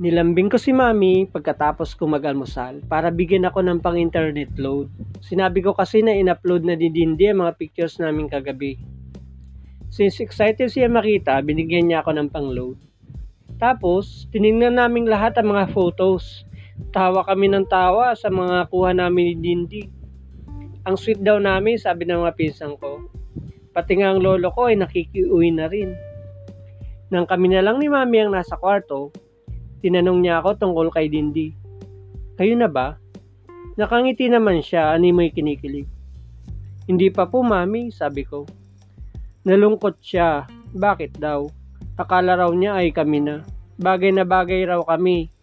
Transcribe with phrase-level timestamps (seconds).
[0.00, 4.88] Nilambing ko si mami pagkatapos ko mag-almusal para bigyan ako ng pang-internet load.
[5.20, 8.80] Sinabi ko kasi na in-upload na ni Dindi ang mga pictures namin kagabi.
[9.92, 12.80] Since excited siya makita, binigyan niya ako ng pang-load.
[13.60, 16.48] Tapos, tiningnan naming lahat ang mga photos.
[16.88, 19.82] Tawa kami ng tawa sa mga kuha namin ni Dindi.
[20.88, 23.12] Ang sweet daw namin, sabi ng mga pinsang ko.
[23.76, 25.92] Pati nga ang lolo ko ay nakikiuwi na rin.
[27.12, 29.12] Nang kami na lang ni mami ang nasa kwarto,
[29.82, 31.50] Tinanong niya ako tungkol kay Dindi.
[32.38, 32.94] Kayo na ba?
[33.74, 35.90] Nakangiti naman siya, ani mo'y kinikilig.
[36.86, 38.46] Hindi pa po, mami, sabi ko.
[39.42, 40.46] Nalungkot siya.
[40.70, 41.50] Bakit daw?
[41.98, 43.42] Akala raw niya ay kami na.
[43.74, 45.34] Bagay na bagay raw kami.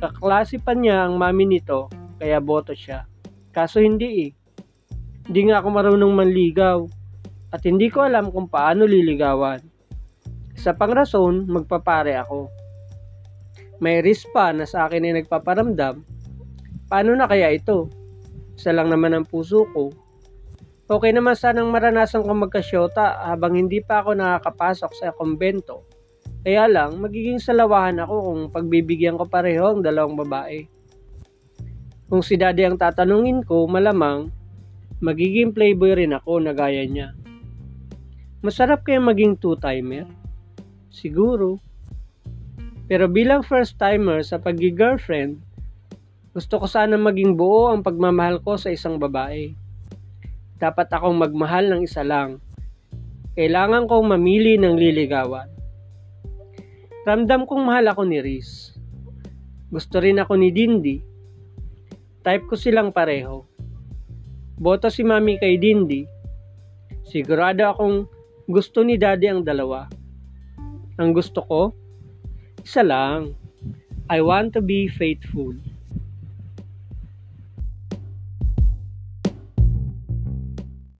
[0.00, 3.04] Kaklase pa niya ang mami nito, kaya boto siya.
[3.52, 4.30] Kaso hindi eh.
[5.28, 6.80] Hindi nga ako marunong manligaw.
[7.52, 9.60] At hindi ko alam kung paano liligawan.
[10.56, 12.61] Sa pangrason, magpapare ako
[13.82, 16.06] may risk pa na sa akin ay nagpaparamdam,
[16.86, 17.90] paano na kaya ito?
[18.54, 19.90] Isa lang naman ang puso ko.
[20.86, 25.82] Okay naman sanang maranasan kong magkasyota habang hindi pa ako nakakapasok sa kumbento.
[26.46, 30.62] Kaya lang, magiging salawahan ako kung pagbibigyan ko pareho ang dalawang babae.
[32.06, 34.30] Kung si daddy ang tatanungin ko, malamang,
[35.02, 37.18] magiging playboy rin ako na gaya niya.
[38.46, 40.06] Masarap kaya maging two-timer?
[40.90, 41.58] Siguro.
[42.90, 45.38] Pero bilang first timer sa pagi-girlfriend,
[46.32, 49.52] gusto ko sana maging buo ang pagmamahal ko sa isang babae.
[50.56, 52.40] Dapat akong magmahal ng isa lang.
[53.36, 55.48] Kailangan kong mamili ng liligawan.
[57.02, 58.78] Ramdam kong mahal ako ni Riz.
[59.72, 60.96] Gusto rin ako ni Dindi.
[62.22, 63.42] Type ko silang pareho.
[64.54, 66.06] Boto si Mami kay Dindi.
[67.02, 68.06] Sigurado akong
[68.46, 69.90] gusto ni Daddy ang dalawa.
[71.02, 71.74] Ang gusto ko,
[72.64, 73.34] isa lang.
[74.10, 75.54] I want to be faithful.